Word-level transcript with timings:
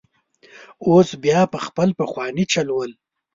اوس 0.87 1.09
بیا 1.23 1.41
په 1.53 1.57
خپل 1.65 1.89
پخواني 1.99 2.45
چل 2.53 2.67
ول. 2.71 2.91